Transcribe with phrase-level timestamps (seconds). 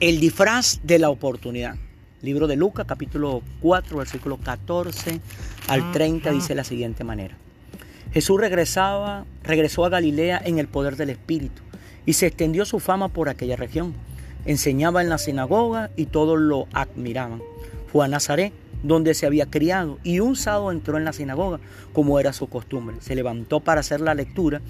[0.00, 1.76] El disfraz de la oportunidad.
[2.20, 5.20] Libro de Lucas, capítulo 4, versículo 14
[5.68, 7.36] al 30, dice la siguiente manera.
[8.12, 11.62] Jesús regresaba, regresó a Galilea en el poder del Espíritu
[12.06, 13.94] y se extendió su fama por aquella región.
[14.46, 17.40] Enseñaba en la sinagoga y todos lo admiraban.
[17.86, 18.52] Fue a Nazaret,
[18.82, 21.60] donde se había criado, y un sábado entró en la sinagoga,
[21.92, 22.96] como era su costumbre.
[23.00, 24.60] Se levantó para hacer la lectura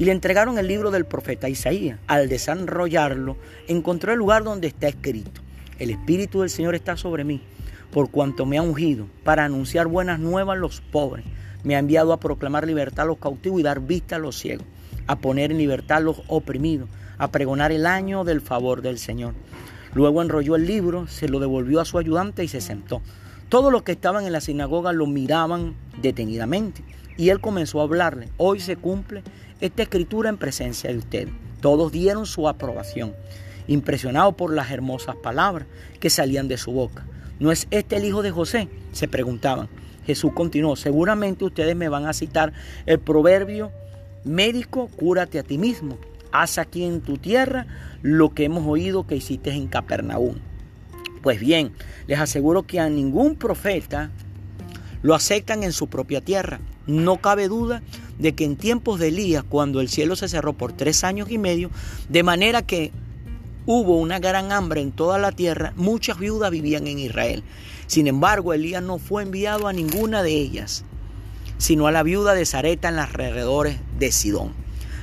[0.00, 1.98] y le entregaron el libro del profeta Isaías.
[2.06, 3.36] Al desarrollarlo,
[3.68, 5.42] encontró el lugar donde está escrito,
[5.78, 7.42] el Espíritu del Señor está sobre mí,
[7.90, 11.26] por cuanto me ha ungido, para anunciar buenas nuevas a los pobres.
[11.64, 14.64] Me ha enviado a proclamar libertad a los cautivos y dar vista a los ciegos,
[15.06, 16.88] a poner en libertad a los oprimidos,
[17.18, 19.34] a pregonar el año del favor del Señor.
[19.92, 23.02] Luego enrolló el libro, se lo devolvió a su ayudante y se sentó.
[23.50, 26.82] Todos los que estaban en la sinagoga lo miraban detenidamente
[27.18, 28.30] y él comenzó a hablarle.
[28.38, 29.22] Hoy se cumple
[29.60, 31.28] esta escritura en presencia de usted.
[31.60, 33.14] Todos dieron su aprobación,
[33.66, 35.66] impresionados por las hermosas palabras
[35.98, 37.06] que salían de su boca.
[37.38, 38.68] ¿No es este el hijo de José?
[38.92, 39.68] Se preguntaban.
[40.06, 42.52] Jesús continuó, seguramente ustedes me van a citar
[42.86, 43.70] el proverbio
[44.24, 45.98] médico, cúrate a ti mismo.
[46.32, 47.66] Haz aquí en tu tierra
[48.02, 50.36] lo que hemos oído que hiciste en Capernaum.
[51.22, 51.72] Pues bien,
[52.06, 54.10] les aseguro que a ningún profeta
[55.02, 56.60] lo aceptan en su propia tierra.
[56.86, 57.82] No cabe duda
[58.20, 61.38] de que en tiempos de Elías, cuando el cielo se cerró por tres años y
[61.38, 61.70] medio,
[62.08, 62.92] de manera que
[63.66, 67.42] hubo una gran hambre en toda la tierra, muchas viudas vivían en Israel.
[67.86, 70.84] Sin embargo, Elías no fue enviado a ninguna de ellas,
[71.58, 74.52] sino a la viuda de Zareta en los alrededores de Sidón.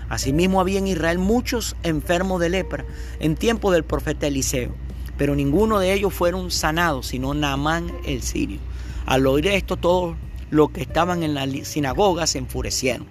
[0.10, 2.86] Asimismo había en Israel muchos enfermos de lepra
[3.20, 4.74] en tiempo del profeta Eliseo,
[5.18, 8.60] pero ninguno de ellos fueron sanados, sino Naamán el sirio.
[9.06, 10.16] Al oír esto, todos
[10.50, 13.08] los que estaban en la sinagoga se enfurecieron.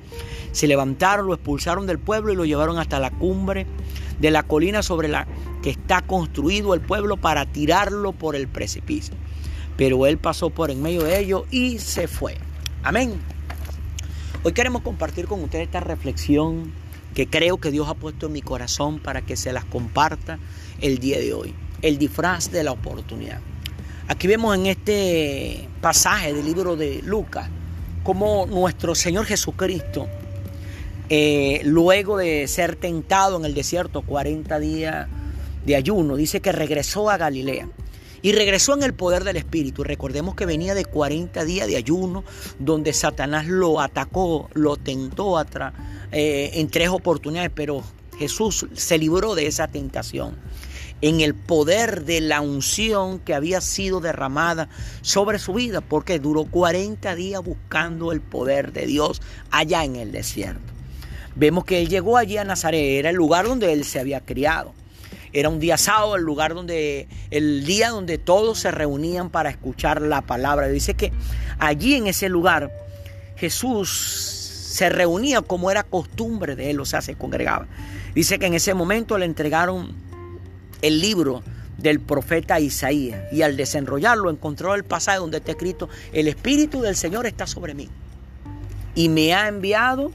[0.53, 3.67] Se levantaron, lo expulsaron del pueblo y lo llevaron hasta la cumbre
[4.19, 5.27] de la colina sobre la
[5.62, 9.14] que está construido el pueblo para tirarlo por el precipicio.
[9.77, 12.39] Pero él pasó por en medio de ellos y se fue.
[12.83, 13.14] Amén.
[14.42, 16.73] Hoy queremos compartir con ustedes esta reflexión
[17.14, 20.39] que creo que Dios ha puesto en mi corazón para que se las comparta
[20.80, 21.55] el día de hoy.
[21.83, 23.41] El disfraz de la oportunidad.
[24.08, 27.48] Aquí vemos en este pasaje del libro de Lucas
[28.05, 30.06] cómo nuestro Señor Jesucristo,
[31.08, 35.08] eh, luego de ser tentado en el desierto 40 días
[35.64, 37.68] de ayuno, dice que regresó a Galilea.
[38.22, 39.83] Y regresó en el poder del Espíritu.
[39.83, 42.22] Recordemos que venía de 40 días de ayuno,
[42.61, 47.83] donde Satanás lo atacó, lo tentó eh, en tres oportunidades, pero
[48.18, 50.36] Jesús se libró de esa tentación
[51.01, 54.68] en el poder de la unción que había sido derramada
[55.02, 59.20] sobre su vida, porque duró 40 días buscando el poder de Dios
[59.51, 60.73] allá en el desierto.
[61.34, 64.73] Vemos que él llegó allí a Nazaret, era el lugar donde él se había criado.
[65.33, 70.01] Era un día sábado, el lugar donde, el día donde todos se reunían para escuchar
[70.01, 70.68] la palabra.
[70.68, 71.13] Dice que
[71.58, 72.73] allí en ese lugar
[73.36, 77.67] Jesús se reunía como era costumbre de él, o sea, se congregaba.
[78.14, 80.05] Dice que en ese momento le entregaron
[80.86, 81.42] el libro
[81.79, 86.97] del profeta Isaías y al desenrollarlo encontró el pasaje donde está escrito, el Espíritu del
[86.97, 87.89] Señor está sobre mí
[88.95, 90.11] y me ha enviado,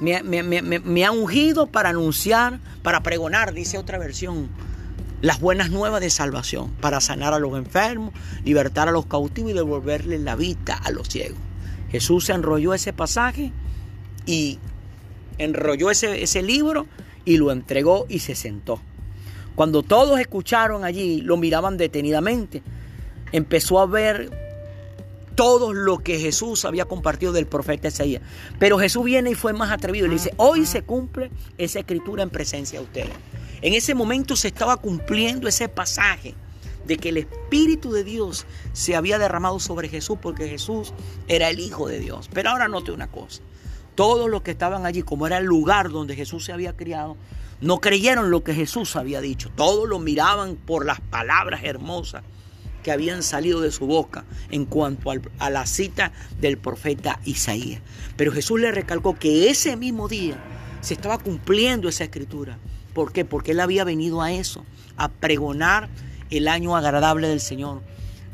[0.00, 4.48] me, ha ungido para anunciar, para pregonar, dice otra versión,
[5.20, 8.14] las buenas nuevas de salvación, para sanar a los enfermos,
[8.44, 11.38] libertar a los cautivos y devolverle la vista a los ciegos.
[11.90, 13.52] Jesús enrolló ese pasaje
[14.24, 14.58] y
[15.38, 16.86] enrolló ese libro
[17.24, 18.80] y lo entregó y se sentó.
[19.56, 22.62] Cuando todos escucharon allí, lo miraban detenidamente,
[23.32, 24.30] empezó a ver
[25.34, 28.22] todo lo que Jesús había compartido del profeta Isaías.
[28.58, 32.22] Pero Jesús viene y fue más atrevido y le dice, hoy se cumple esa escritura
[32.22, 33.14] en presencia de ustedes.
[33.62, 36.34] En ese momento se estaba cumpliendo ese pasaje
[36.86, 40.92] de que el Espíritu de Dios se había derramado sobre Jesús porque Jesús
[41.28, 42.28] era el Hijo de Dios.
[42.32, 43.42] Pero ahora note una cosa.
[43.94, 47.16] Todos los que estaban allí, como era el lugar donde Jesús se había criado,
[47.60, 49.50] no creyeron lo que Jesús había dicho.
[49.54, 52.22] Todos lo miraban por las palabras hermosas
[52.82, 57.80] que habían salido de su boca en cuanto a la cita del profeta Isaías.
[58.16, 60.36] Pero Jesús le recalcó que ese mismo día
[60.82, 62.58] se estaba cumpliendo esa escritura.
[62.94, 63.24] ¿Por qué?
[63.24, 64.64] Porque él había venido a eso,
[64.96, 65.88] a pregonar
[66.30, 67.82] el año agradable del Señor,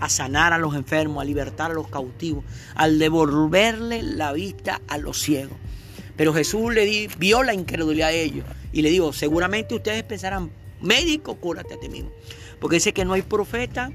[0.00, 4.98] a sanar a los enfermos, a libertar a los cautivos, al devolverle la vista a
[4.98, 5.56] los ciegos.
[6.16, 11.36] Pero Jesús le vio la incredulidad de ellos y le digo, seguramente ustedes pensarán, médico,
[11.36, 12.10] cúrate a ti mismo.
[12.60, 13.90] Porque dice que no hay profeta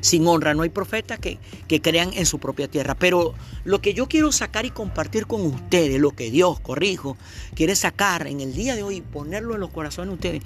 [0.00, 2.94] Sin honra no hay profetas que, que, crean en su propia tierra.
[2.94, 3.34] Pero
[3.64, 7.18] lo que yo quiero sacar y compartir con ustedes, lo que Dios, corrijo,
[7.54, 10.42] quiere sacar en el día de hoy y ponerlo en los corazones de ustedes,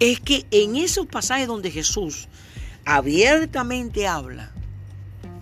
[0.00, 2.28] es que en esos pasajes donde Jesús
[2.86, 4.52] abiertamente habla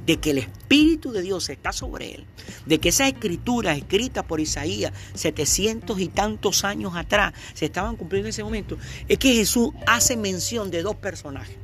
[0.07, 2.25] de que el Espíritu de Dios está sobre él,
[2.67, 8.29] de que esa escritura escrita por Isaías 700 y tantos años atrás se estaban cumpliendo
[8.29, 8.79] en ese momento,
[9.09, 11.57] es que Jesús hace mención de dos personajes,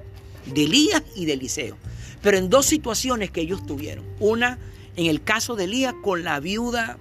[0.46, 1.76] de Elías y de Eliseo,
[2.22, 4.04] pero en dos situaciones que ellos tuvieron.
[4.20, 4.58] Una,
[4.96, 6.98] en el caso de Elías, con la viuda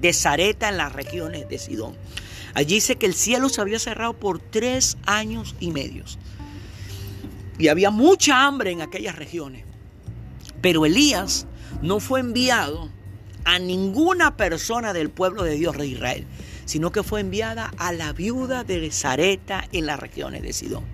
[0.00, 1.94] de Zareta en las regiones de Sidón.
[2.54, 6.18] Allí dice que el cielo se había cerrado por tres años y medios.
[7.58, 9.69] Y había mucha hambre en aquellas regiones.
[10.60, 11.46] Pero Elías
[11.82, 12.90] no fue enviado
[13.44, 16.26] a ninguna persona del pueblo de Dios de Israel,
[16.66, 20.84] sino que fue enviada a la viuda de Zareta en las regiones de Sidón.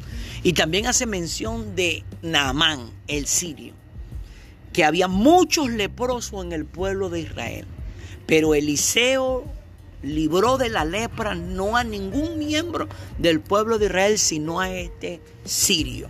[0.42, 3.74] Y también hace mención de Naamán, el sirio,
[4.72, 7.66] que había muchos leprosos en el pueblo de Israel.
[8.26, 9.44] Pero Eliseo
[10.02, 12.88] libró de la lepra no a ningún miembro
[13.18, 16.08] del pueblo de Israel, sino a este sirio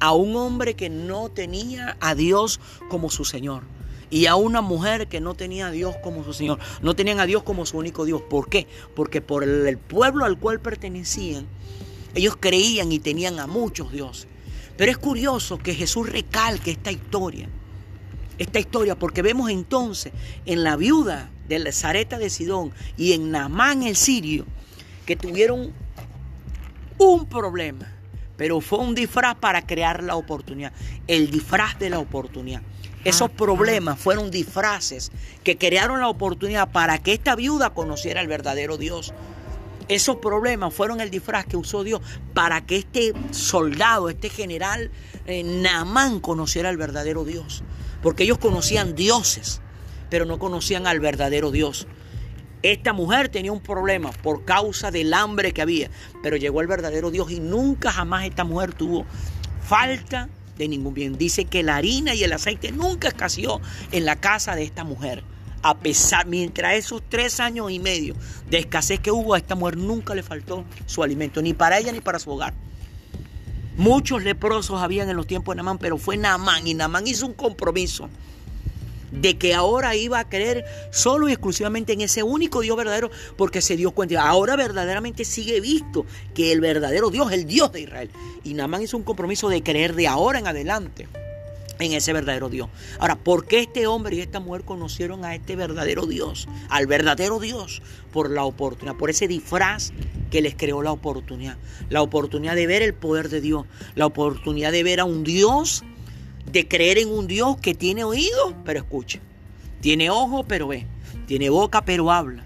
[0.00, 3.62] a un hombre que no tenía a Dios como su Señor
[4.10, 6.58] y a una mujer que no tenía a Dios como su Señor.
[6.82, 8.22] No tenían a Dios como su único Dios.
[8.22, 8.66] ¿Por qué?
[8.94, 11.46] Porque por el pueblo al cual pertenecían,
[12.14, 14.28] ellos creían y tenían a muchos dioses.
[14.76, 17.48] Pero es curioso que Jesús recalque esta historia.
[18.38, 20.12] Esta historia, porque vemos entonces
[20.46, 24.46] en la viuda de la Zareta de Sidón y en Namán el sirio
[25.06, 25.72] que tuvieron
[26.98, 27.97] un problema
[28.38, 30.72] pero fue un disfraz para crear la oportunidad,
[31.08, 32.62] el disfraz de la oportunidad.
[33.04, 35.10] Esos problemas fueron disfraces
[35.42, 39.12] que crearon la oportunidad para que esta viuda conociera el verdadero Dios.
[39.88, 42.00] Esos problemas fueron el disfraz que usó Dios
[42.32, 44.90] para que este soldado, este general
[45.26, 47.62] eh, Naamán conociera el verdadero Dios.
[48.02, 49.60] Porque ellos conocían dioses,
[50.10, 51.88] pero no conocían al verdadero Dios.
[52.62, 55.90] Esta mujer tenía un problema por causa del hambre que había,
[56.22, 59.06] pero llegó el verdadero Dios y nunca jamás esta mujer tuvo
[59.62, 61.16] falta de ningún bien.
[61.16, 63.60] Dice que la harina y el aceite nunca escaseó
[63.92, 65.22] en la casa de esta mujer.
[65.62, 68.14] A pesar, mientras esos tres años y medio
[68.50, 71.92] de escasez que hubo, a esta mujer nunca le faltó su alimento, ni para ella
[71.92, 72.54] ni para su hogar.
[73.76, 77.34] Muchos leprosos habían en los tiempos de Namán, pero fue Namán y Namán hizo un
[77.34, 78.08] compromiso
[79.10, 83.60] de que ahora iba a creer solo y exclusivamente en ese único Dios verdadero porque
[83.60, 84.26] se dio cuenta.
[84.26, 88.10] Ahora verdaderamente sigue visto que el verdadero Dios, el Dios de Israel.
[88.44, 91.08] Y Namán hizo un compromiso de creer de ahora en adelante
[91.78, 92.68] en ese verdadero Dios.
[92.98, 96.48] Ahora, ¿por qué este hombre y esta mujer conocieron a este verdadero Dios?
[96.68, 97.82] Al verdadero Dios
[98.12, 99.92] por la oportunidad, por ese disfraz
[100.30, 101.56] que les creó la oportunidad.
[101.88, 105.84] La oportunidad de ver el poder de Dios, la oportunidad de ver a un Dios
[106.50, 109.20] de creer en un Dios que tiene oído, pero escucha.
[109.80, 110.86] Tiene ojo, pero ve.
[111.26, 112.44] Tiene boca, pero habla.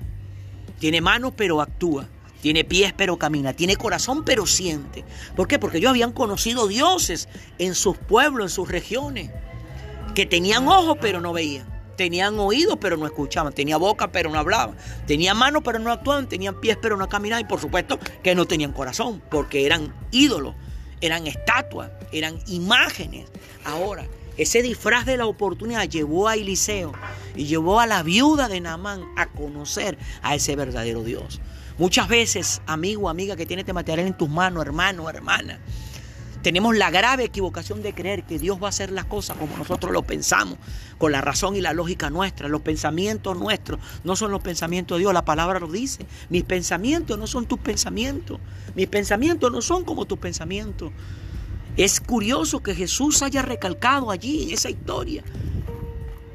[0.79, 2.09] Tiene manos, pero actúa.
[2.41, 3.53] Tiene pies, pero camina.
[3.53, 5.05] Tiene corazón, pero siente.
[5.37, 5.59] ¿Por qué?
[5.59, 7.29] Porque ellos habían conocido dioses
[7.59, 9.31] en sus pueblos, en sus regiones.
[10.15, 11.67] Que tenían ojos, pero no veían.
[11.97, 13.53] Tenían oídos, pero no escuchaban.
[13.53, 14.77] Tenía boca, pero no hablaban.
[15.07, 16.29] Tenían manos, pero no actuaban.
[16.29, 17.45] Tenían pies, pero no caminaban.
[17.45, 20.57] Y por supuesto que no tenían corazón, porque eran ídolos
[21.03, 23.27] eran estatuas, eran imágenes.
[23.65, 24.07] Ahora,
[24.39, 26.93] ese disfraz de la oportunidad llevó a Eliseo
[27.37, 31.41] y llevó a la viuda de Naamán a conocer a ese verdadero Dios.
[31.77, 35.59] Muchas veces, amigo, amiga, que tiene este material en tus manos, hermano, hermana,
[36.43, 39.93] tenemos la grave equivocación de creer que Dios va a hacer las cosas como nosotros
[39.93, 40.59] lo pensamos,
[40.99, 42.49] con la razón y la lógica nuestra.
[42.49, 46.05] Los pensamientos nuestros no son los pensamientos de Dios, la palabra lo dice.
[46.29, 48.41] Mis pensamientos no son tus pensamientos.
[48.75, 50.93] Mis pensamientos no son como tus pensamientos.
[51.77, 55.25] Es curioso que Jesús haya recalcado allí esa historia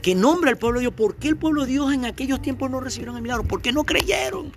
[0.01, 0.93] que nombra al pueblo de Dios.
[0.93, 3.43] ¿Por qué el pueblo de Dios en aquellos tiempos no recibieron el milagro?
[3.43, 4.53] ¿Por qué no creyeron?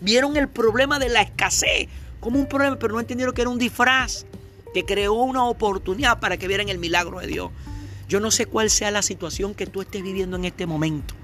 [0.00, 1.88] Vieron el problema de la escasez
[2.20, 4.26] como un problema, pero no entendieron que era un disfraz
[4.74, 7.52] te creó una oportunidad para que vieran el milagro de Dios.
[8.08, 11.14] Yo no sé cuál sea la situación que tú estés viviendo en este momento.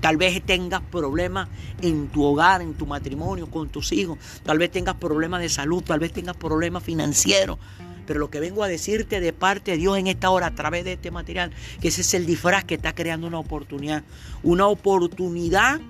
[0.00, 1.48] Tal vez tengas problemas
[1.82, 4.18] en tu hogar, en tu matrimonio, con tus hijos.
[4.44, 7.58] Tal vez tengas problemas de salud, tal vez tengas problemas financieros.
[8.06, 10.84] Pero lo que vengo a decirte de parte de Dios en esta hora a través
[10.84, 11.50] de este material,
[11.80, 14.04] que ese es el disfraz que está creando una oportunidad.
[14.44, 15.80] Una oportunidad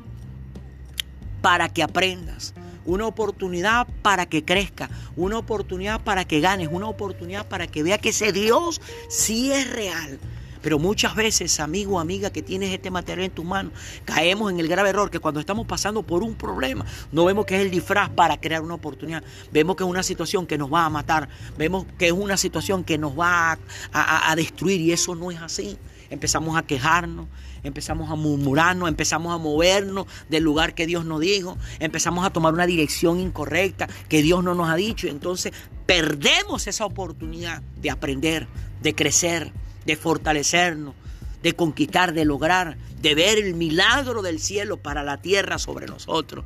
[1.43, 2.55] para que aprendas
[2.87, 7.99] una oportunidad para que crezca, una oportunidad para que ganes, una oportunidad para que vea
[7.99, 10.19] que ese Dios sí es real.
[10.67, 13.73] Pero muchas veces, amigo o amiga, que tienes este material en tus manos,
[14.05, 17.55] caemos en el grave error que cuando estamos pasando por un problema, no vemos que
[17.55, 19.23] es el disfraz para crear una oportunidad.
[19.53, 21.29] Vemos que es una situación que nos va a matar.
[21.57, 23.57] Vemos que es una situación que nos va
[23.93, 25.79] a, destruir y eso no es así.
[26.11, 27.29] Empezamos a quejarnos,
[27.63, 32.53] empezamos a murmurarnos, empezamos a movernos del lugar que Dios nos dijo, empezamos a tomar
[32.53, 35.07] una dirección incorrecta que Dios no nos ha dicho.
[35.07, 35.53] Entonces
[35.87, 38.49] perdemos esa oportunidad de aprender,
[38.83, 39.53] de crecer,
[39.87, 40.95] de fortalecernos,
[41.43, 46.45] de conquistar, de lograr, de ver el milagro del cielo para la tierra sobre nosotros.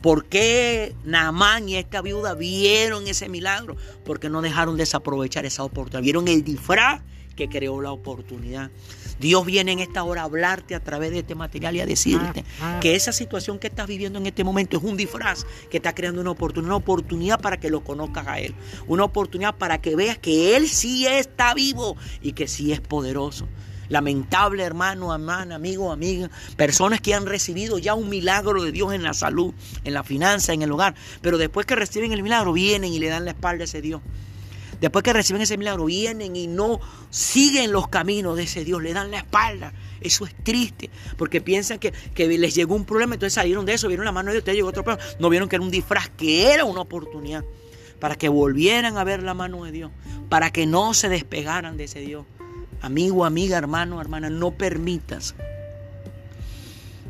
[0.00, 3.76] ¿Por qué Naamán y esta viuda vieron ese milagro?
[4.04, 6.02] Porque no dejaron desaprovechar esa oportunidad.
[6.02, 7.02] Vieron el disfraz
[7.40, 8.70] que creó la oportunidad.
[9.18, 12.44] Dios viene en esta hora a hablarte a través de este material y a decirte
[12.82, 16.20] que esa situación que estás viviendo en este momento es un disfraz que está creando
[16.20, 18.54] una oportunidad, una oportunidad para que lo conozcas a Él,
[18.86, 23.48] una oportunidad para que veas que Él sí está vivo y que sí es poderoso.
[23.88, 29.02] Lamentable hermano, hermana, amigo, amiga, personas que han recibido ya un milagro de Dios en
[29.02, 29.54] la salud,
[29.84, 33.08] en la finanza, en el hogar, pero después que reciben el milagro vienen y le
[33.08, 34.02] dan la espalda a ese Dios.
[34.80, 38.94] Después que reciben ese milagro, vienen y no siguen los caminos de ese Dios, le
[38.94, 39.72] dan la espalda.
[40.00, 44.06] Eso es triste, porque piensan que, les llegó un problema, entonces salieron de eso, vieron
[44.06, 45.06] la mano de Dios, te llegó otro problema.
[45.18, 47.44] No vieron que era un disfraz, que era una oportunidad
[48.00, 49.90] para que volvieran a ver la mano de Dios,
[50.30, 52.24] para que no se despegaran de ese Dios.
[52.80, 55.34] Amigo, amiga, hermano, hermana, no permitas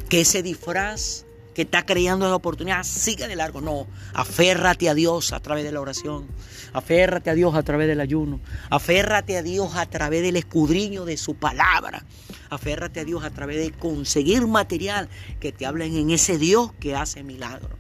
[0.08, 1.24] que ese disfraz
[1.54, 3.61] que está creando esa oportunidad siga de largo.
[3.61, 6.28] No, aférrate a Dios a través de la oración.
[6.73, 8.40] Aférrate a Dios a través del ayuno.
[8.71, 12.04] Aférrate a Dios a través del escudriño de su palabra.
[12.50, 16.95] Aférrate a Dios a través de conseguir material que te hablen en ese Dios que
[16.95, 17.73] hace milagros.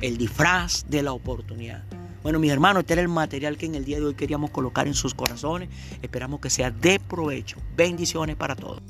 [0.00, 1.84] El disfraz de la oportunidad.
[2.22, 4.86] Bueno, mis hermanos, este era el material que en el día de hoy queríamos colocar
[4.86, 5.68] en sus corazones.
[6.02, 7.56] Esperamos que sea de provecho.
[7.76, 8.80] Bendiciones para todos.